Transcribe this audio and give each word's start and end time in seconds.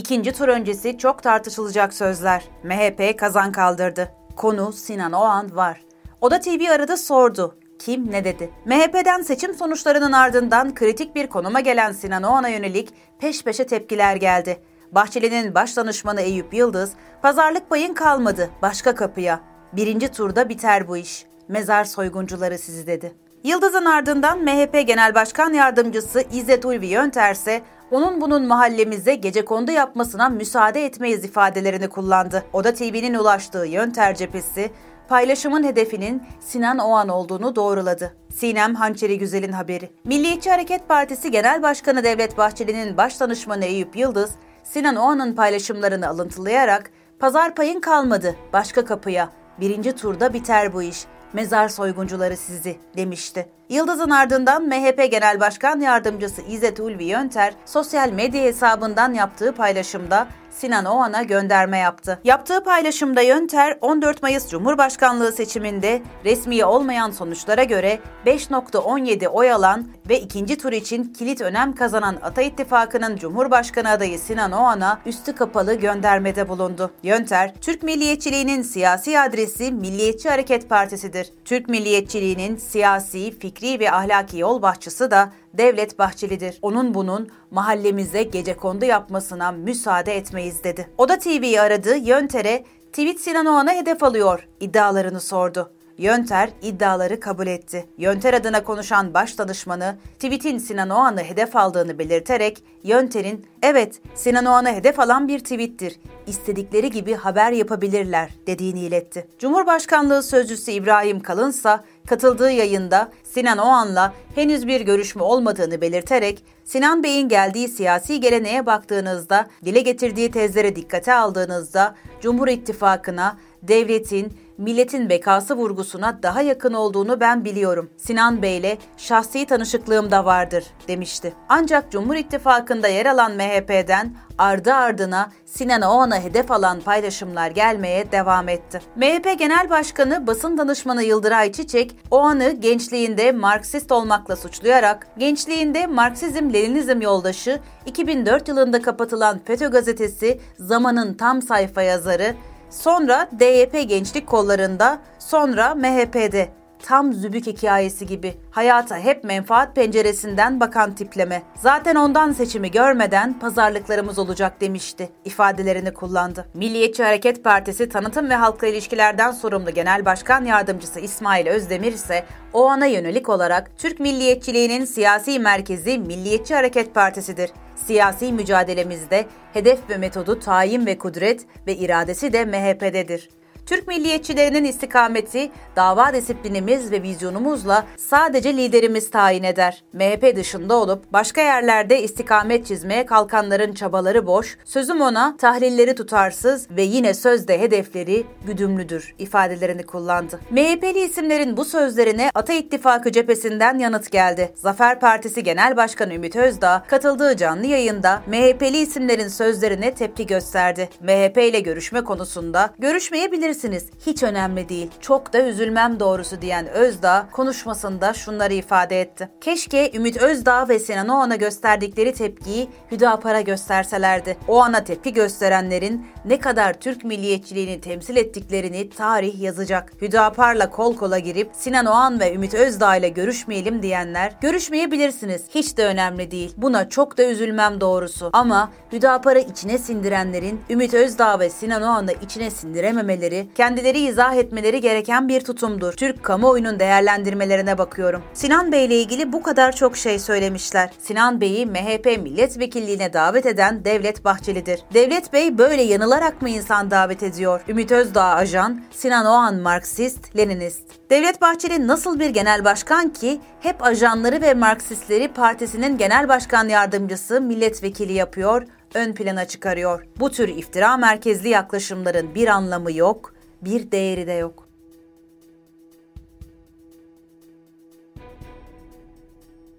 İkinci 0.00 0.32
tur 0.32 0.48
öncesi 0.48 0.98
çok 0.98 1.22
tartışılacak 1.22 1.94
sözler. 1.94 2.44
MHP 2.62 3.18
kazan 3.18 3.52
kaldırdı. 3.52 4.08
Konu 4.36 4.72
Sinan 4.72 5.12
Oğan 5.12 5.56
var. 5.56 5.80
Oda 6.20 6.40
TV 6.40 6.70
aradı 6.70 6.96
sordu. 6.96 7.58
Kim 7.78 8.10
ne 8.10 8.24
dedi? 8.24 8.50
MHP'den 8.64 9.22
seçim 9.22 9.54
sonuçlarının 9.54 10.12
ardından 10.12 10.74
kritik 10.74 11.14
bir 11.14 11.26
konuma 11.26 11.60
gelen 11.60 11.92
Sinan 11.92 12.22
Oğan'a 12.22 12.48
yönelik 12.48 12.88
peş 13.18 13.42
peşe 13.42 13.66
tepkiler 13.66 14.16
geldi. 14.16 14.62
Bahçeli'nin 14.92 15.54
baş 15.54 15.76
danışmanı 15.76 16.20
Eyüp 16.20 16.54
Yıldız, 16.54 16.92
pazarlık 17.22 17.70
payın 17.70 17.94
kalmadı, 17.94 18.50
başka 18.62 18.94
kapıya. 18.94 19.40
Birinci 19.72 20.08
turda 20.08 20.48
biter 20.48 20.88
bu 20.88 20.96
iş. 20.96 21.26
Mezar 21.48 21.84
soyguncuları 21.84 22.58
sizi 22.58 22.86
dedi. 22.86 23.14
Yıldız'ın 23.44 23.84
ardından 23.84 24.38
MHP 24.38 24.86
Genel 24.86 25.14
Başkan 25.14 25.52
Yardımcısı 25.52 26.24
İzzet 26.32 26.64
Ulvi 26.64 26.86
Yönter 26.86 27.32
ise 27.32 27.62
onun 27.90 28.20
bunun 28.20 28.46
mahallemize 28.46 29.14
gece 29.14 29.44
kondu 29.44 29.70
yapmasına 29.70 30.28
müsaade 30.28 30.84
etmeyiz 30.84 31.24
ifadelerini 31.24 31.88
kullandı. 31.88 32.44
Oda 32.52 32.74
TV'nin 32.74 33.14
ulaştığı 33.14 33.66
Yönter 33.66 34.14
cephesi 34.14 34.70
paylaşımın 35.08 35.64
hedefinin 35.64 36.22
Sinan 36.40 36.78
Oğan 36.78 37.08
olduğunu 37.08 37.56
doğruladı. 37.56 38.16
Sinem 38.34 38.74
Hançeri 38.74 39.18
Güzel'in 39.18 39.52
haberi. 39.52 39.90
Milliyetçi 40.04 40.50
Hareket 40.50 40.88
Partisi 40.88 41.30
Genel 41.30 41.62
Başkanı 41.62 42.04
Devlet 42.04 42.38
Bahçeli'nin 42.38 42.96
baş 42.96 43.20
danışmanı 43.20 43.64
Eyüp 43.64 43.96
Yıldız, 43.96 44.30
Sinan 44.64 44.96
Oğan'ın 44.96 45.34
paylaşımlarını 45.34 46.08
alıntılayarak 46.08 46.90
"Pazar 47.18 47.54
payın 47.54 47.80
kalmadı, 47.80 48.36
başka 48.52 48.84
kapıya. 48.84 49.28
Birinci 49.60 49.92
turda 49.92 50.32
biter 50.32 50.74
bu 50.74 50.82
iş 50.82 51.04
mezar 51.32 51.68
soyguncuları 51.68 52.36
sizi 52.36 52.76
demişti. 52.96 53.48
Yıldız'ın 53.68 54.10
ardından 54.10 54.62
MHP 54.68 55.10
Genel 55.10 55.40
Başkan 55.40 55.80
Yardımcısı 55.80 56.42
İzzet 56.42 56.80
Ulvi 56.80 57.04
Yönter 57.04 57.54
sosyal 57.66 58.12
medya 58.12 58.42
hesabından 58.42 59.14
yaptığı 59.14 59.52
paylaşımda 59.52 60.26
Sinan 60.50 60.84
Oğan'a 60.84 61.22
gönderme 61.22 61.78
yaptı. 61.78 62.18
Yaptığı 62.24 62.64
paylaşımda 62.64 63.20
Yönter 63.20 63.78
14 63.80 64.22
Mayıs 64.22 64.48
Cumhurbaşkanlığı 64.48 65.32
seçiminde 65.32 66.02
resmi 66.24 66.64
olmayan 66.64 67.10
sonuçlara 67.10 67.64
göre 67.64 67.98
5.17 68.26 69.28
oy 69.28 69.52
alan 69.52 69.88
ve 70.08 70.20
ikinci 70.20 70.58
tur 70.58 70.72
için 70.72 71.04
kilit 71.04 71.40
önem 71.40 71.74
kazanan 71.74 72.18
Ata 72.22 72.42
İttifakı'nın 72.42 73.16
Cumhurbaşkanı 73.16 73.90
adayı 73.90 74.18
Sinan 74.18 74.52
Oğan'a 74.52 75.00
üstü 75.06 75.34
kapalı 75.34 75.74
göndermede 75.74 76.48
bulundu. 76.48 76.90
Yönter, 77.02 77.54
Türk 77.60 77.82
milliyetçiliğinin 77.82 78.62
siyasi 78.62 79.20
adresi 79.20 79.72
Milliyetçi 79.72 80.28
Hareket 80.28 80.68
Partisi'dir. 80.68 81.32
Türk 81.44 81.68
milliyetçiliğinin 81.68 82.56
siyasi, 82.56 83.38
fikri 83.38 83.80
ve 83.80 83.92
ahlaki 83.92 84.38
yol 84.38 84.62
bahçısı 84.62 85.10
da 85.10 85.32
Devlet 85.54 85.98
Bahçeli'dir. 85.98 86.58
Onun 86.62 86.94
bunun 86.94 87.28
mahallemize 87.50 88.22
gece 88.22 88.56
kondu 88.56 88.84
yapmasına 88.84 89.52
müsaade 89.52 90.16
etmeyiz 90.16 90.64
dedi. 90.64 90.88
Oda 90.98 91.18
TV'yi 91.18 91.60
aradı, 91.60 91.96
Yönter'e 91.96 92.64
tweet 92.92 93.20
Sinan 93.20 93.46
Oğan'a 93.46 93.72
hedef 93.72 94.02
alıyor 94.02 94.48
iddialarını 94.60 95.20
sordu. 95.20 95.70
Yönter 95.98 96.50
iddiaları 96.62 97.20
kabul 97.20 97.46
etti. 97.46 97.86
Yönter 97.98 98.34
adına 98.34 98.64
konuşan 98.64 99.14
baş 99.14 99.38
danışmanı 99.38 99.96
tweetin 100.14 100.58
Sinan 100.58 100.90
Oğan'ı 100.90 101.20
hedef 101.20 101.56
aldığını 101.56 101.98
belirterek 101.98 102.64
Yönter'in 102.82 103.46
evet 103.62 104.00
Sinan 104.14 104.44
Oğan'ı 104.44 104.72
hedef 104.72 105.00
alan 105.00 105.28
bir 105.28 105.38
tweettir. 105.38 106.00
İstedikleri 106.26 106.90
gibi 106.90 107.14
haber 107.14 107.52
yapabilirler 107.52 108.30
dediğini 108.46 108.80
iletti. 108.80 109.28
Cumhurbaşkanlığı 109.38 110.22
sözcüsü 110.22 110.70
İbrahim 110.70 111.20
Kalınsa 111.20 111.84
katıldığı 112.10 112.50
yayında 112.50 113.12
Sinan 113.24 113.58
Oğan'la 113.58 114.12
henüz 114.34 114.66
bir 114.66 114.80
görüşme 114.80 115.22
olmadığını 115.22 115.80
belirterek 115.80 116.44
Sinan 116.64 117.02
Bey'in 117.02 117.28
geldiği 117.28 117.68
siyasi 117.68 118.20
geleneğe 118.20 118.66
baktığınızda, 118.66 119.46
dile 119.64 119.80
getirdiği 119.80 120.30
tezlere 120.30 120.76
dikkate 120.76 121.14
aldığınızda 121.14 121.94
Cumhur 122.20 122.48
İttifakı'na, 122.48 123.36
devletin, 123.62 124.32
milletin 124.60 125.08
bekası 125.08 125.56
vurgusuna 125.56 126.22
daha 126.22 126.42
yakın 126.42 126.74
olduğunu 126.74 127.20
ben 127.20 127.44
biliyorum. 127.44 127.90
Sinan 127.96 128.42
Bey'le 128.42 128.78
şahsi 128.96 129.46
tanışıklığım 129.46 130.10
da 130.10 130.24
vardır 130.24 130.64
demişti. 130.88 131.34
Ancak 131.48 131.92
Cumhur 131.92 132.14
İttifakı'nda 132.14 132.88
yer 132.88 133.06
alan 133.06 133.32
MHP'den 133.32 134.14
ardı 134.38 134.74
ardına 134.74 135.30
Sinan 135.44 135.82
Oğan'a 135.82 136.20
hedef 136.20 136.50
alan 136.50 136.80
paylaşımlar 136.80 137.50
gelmeye 137.50 138.12
devam 138.12 138.48
etti. 138.48 138.80
MHP 138.96 139.38
Genel 139.38 139.70
Başkanı 139.70 140.26
basın 140.26 140.58
danışmanı 140.58 141.02
Yıldıray 141.02 141.52
Çiçek, 141.52 141.96
Oğan'ı 142.10 142.50
gençliğinde 142.50 143.32
Marksist 143.32 143.92
olmakla 143.92 144.36
suçlayarak 144.36 145.06
gençliğinde 145.18 145.84
Marksizm-Leninizm 145.84 147.02
yoldaşı 147.02 147.60
2004 147.86 148.48
yılında 148.48 148.82
kapatılan 148.82 149.40
FETÖ 149.44 149.70
gazetesi 149.70 150.40
Zaman'ın 150.58 151.14
tam 151.14 151.42
sayfa 151.42 151.82
yazarı 151.82 152.34
Sonra 152.70 153.28
DYP 153.38 153.88
gençlik 153.88 154.26
kollarında, 154.26 154.98
sonra 155.18 155.74
MHP'de. 155.74 156.59
Tam 156.82 157.12
zübük 157.12 157.46
hikayesi 157.46 158.06
gibi. 158.06 158.34
Hayata 158.50 158.98
hep 158.98 159.24
menfaat 159.24 159.74
penceresinden 159.74 160.60
bakan 160.60 160.94
tipleme. 160.94 161.42
Zaten 161.56 161.94
ondan 161.94 162.32
seçimi 162.32 162.70
görmeden 162.70 163.38
pazarlıklarımız 163.38 164.18
olacak 164.18 164.60
demişti. 164.60 165.08
ifadelerini 165.24 165.94
kullandı. 165.94 166.46
Milliyetçi 166.54 167.02
Hareket 167.02 167.44
Partisi 167.44 167.88
Tanıtım 167.88 168.30
ve 168.30 168.34
Halkla 168.34 168.66
İlişkilerden 168.66 169.32
sorumlu 169.32 169.70
Genel 169.70 170.04
Başkan 170.04 170.44
Yardımcısı 170.44 171.00
İsmail 171.00 171.46
Özdemir 171.46 171.92
ise 171.92 172.24
o 172.52 172.66
ana 172.66 172.86
yönelik 172.86 173.28
olarak 173.28 173.70
Türk 173.78 174.00
milliyetçiliğinin 174.00 174.84
siyasi 174.84 175.38
merkezi 175.38 175.98
Milliyetçi 175.98 176.54
Hareket 176.54 176.94
Partisi'dir. 176.94 177.50
Siyasi 177.86 178.32
mücadelemizde 178.32 179.26
hedef 179.52 179.78
ve 179.90 179.96
metodu 179.96 180.40
tayin 180.40 180.86
ve 180.86 180.98
kudret 180.98 181.46
ve 181.66 181.76
iradesi 181.76 182.32
de 182.32 182.44
MHP'dedir. 182.44 183.39
Türk 183.66 183.88
milliyetçilerinin 183.88 184.64
istikameti, 184.64 185.50
dava 185.76 186.12
disiplinimiz 186.12 186.92
ve 186.92 187.02
vizyonumuzla 187.02 187.86
sadece 187.96 188.56
liderimiz 188.56 189.10
tayin 189.10 189.42
eder. 189.42 189.84
MHP 189.92 190.36
dışında 190.36 190.74
olup 190.74 191.12
başka 191.12 191.40
yerlerde 191.40 192.02
istikamet 192.02 192.66
çizmeye 192.66 193.06
kalkanların 193.06 193.72
çabaları 193.74 194.26
boş, 194.26 194.58
sözüm 194.64 195.00
ona 195.00 195.36
tahlilleri 195.36 195.94
tutarsız 195.94 196.70
ve 196.70 196.82
yine 196.82 197.14
sözde 197.14 197.60
hedefleri 197.60 198.24
güdümlüdür 198.46 199.14
ifadelerini 199.18 199.82
kullandı. 199.82 200.40
MHP'li 200.50 201.04
isimlerin 201.04 201.56
bu 201.56 201.64
sözlerine 201.64 202.30
Ata 202.34 202.52
İttifakı 202.52 203.12
cephesinden 203.12 203.78
yanıt 203.78 204.10
geldi. 204.10 204.52
Zafer 204.54 205.00
Partisi 205.00 205.42
Genel 205.42 205.76
Başkanı 205.76 206.14
Ümit 206.14 206.36
Özdağ 206.36 206.84
katıldığı 206.88 207.36
canlı 207.36 207.66
yayında 207.66 208.22
MHP'li 208.26 208.78
isimlerin 208.78 209.28
sözlerine 209.28 209.94
tepki 209.94 210.26
gösterdi. 210.26 210.88
MHP 211.00 211.38
ile 211.38 211.60
görüşme 211.60 212.04
konusunda 212.04 212.70
görüşmeyebilirsiniz 212.78 213.49
üzülmelisiniz. 213.50 213.90
Hiç 214.06 214.22
önemli 214.22 214.68
değil. 214.68 214.90
Çok 215.00 215.32
da 215.32 215.42
üzülmem 215.42 216.00
doğrusu 216.00 216.42
diyen 216.42 216.68
Özdağ 216.68 217.28
konuşmasında 217.32 218.12
şunları 218.14 218.54
ifade 218.54 219.00
etti. 219.00 219.28
Keşke 219.40 219.90
Ümit 219.94 220.16
Özdağ 220.16 220.68
ve 220.68 220.78
Sinan 220.78 221.08
Oğan'a 221.08 221.36
gösterdikleri 221.36 222.12
tepkiyi 222.12 222.68
Hüdapar'a 222.92 223.40
gösterselerdi. 223.40 224.36
O 224.48 224.62
ana 224.62 224.84
tepki 224.84 225.12
gösterenlerin 225.12 226.06
ne 226.24 226.38
kadar 226.38 226.74
Türk 226.80 227.04
milliyetçiliğini 227.04 227.80
temsil 227.80 228.16
ettiklerini 228.16 228.90
tarih 228.90 229.40
yazacak. 229.40 229.92
Hüdapar'la 230.02 230.70
kol 230.70 230.96
kola 230.96 231.18
girip 231.18 231.50
Sinan 231.52 231.86
Oğan 231.86 232.20
ve 232.20 232.34
Ümit 232.34 232.54
Özdağ 232.54 232.96
ile 232.96 233.08
görüşmeyelim 233.08 233.82
diyenler 233.82 234.32
görüşmeyebilirsiniz. 234.40 235.42
Hiç 235.54 235.76
de 235.76 235.86
önemli 235.86 236.30
değil. 236.30 236.54
Buna 236.56 236.88
çok 236.88 237.18
da 237.18 237.24
üzülmem 237.24 237.80
doğrusu. 237.80 238.30
Ama 238.32 238.72
Hüdapar'ı 238.92 239.40
içine 239.40 239.78
sindirenlerin 239.78 240.60
Ümit 240.70 240.94
Özdağ 240.94 241.40
ve 241.40 241.50
Sinan 241.50 241.82
Oğan'ı 241.82 242.12
içine 242.22 242.50
sindirememeleri 242.50 243.39
kendileri 243.54 244.00
izah 244.00 244.34
etmeleri 244.34 244.80
gereken 244.80 245.28
bir 245.28 245.40
tutumdur. 245.40 245.92
Türk 245.92 246.22
kamuoyunun 246.22 246.78
değerlendirmelerine 246.78 247.78
bakıyorum. 247.78 248.22
Sinan 248.34 248.72
Bey 248.72 248.84
ile 248.84 249.00
ilgili 249.00 249.32
bu 249.32 249.42
kadar 249.42 249.76
çok 249.76 249.96
şey 249.96 250.18
söylemişler. 250.18 250.90
Sinan 250.98 251.40
Bey'i 251.40 251.66
MHP 251.66 252.06
milletvekilliğine 252.06 253.12
davet 253.12 253.46
eden 253.46 253.84
Devlet 253.84 254.24
Bahçeli'dir. 254.24 254.80
Devlet 254.94 255.32
Bey 255.32 255.58
böyle 255.58 255.82
yanılarak 255.82 256.42
mı 256.42 256.48
insan 256.48 256.90
davet 256.90 257.22
ediyor? 257.22 257.60
Ümit 257.68 257.92
Özdağ 257.92 258.24
ajan, 258.24 258.80
Sinan 258.90 259.26
Oğan 259.26 259.54
Marksist, 259.54 260.36
Leninist. 260.36 260.82
Devlet 261.10 261.40
Bahçeli 261.40 261.86
nasıl 261.86 262.20
bir 262.20 262.30
genel 262.30 262.64
başkan 262.64 263.08
ki 263.08 263.40
hep 263.60 263.82
ajanları 263.84 264.42
ve 264.42 264.54
Marksistleri 264.54 265.28
partisinin 265.28 265.98
genel 265.98 266.28
başkan 266.28 266.68
yardımcısı 266.68 267.40
milletvekili 267.40 268.12
yapıyor, 268.12 268.62
ön 268.94 269.12
plana 269.12 269.44
çıkarıyor. 269.44 270.06
Bu 270.20 270.30
tür 270.30 270.48
iftira 270.48 270.96
merkezli 270.96 271.48
yaklaşımların 271.48 272.34
bir 272.34 272.48
anlamı 272.48 272.92
yok, 272.92 273.34
bir 273.62 273.90
değeri 273.90 274.26
de 274.26 274.32
yok. 274.32 274.59